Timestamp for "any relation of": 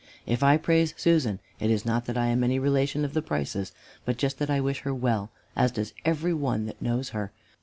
2.43-3.13